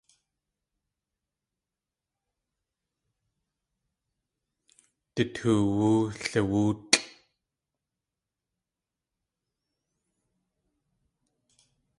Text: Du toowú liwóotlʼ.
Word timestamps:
Du 5.15 5.23
toowú 5.35 5.89
liwóotlʼ. 6.29 7.03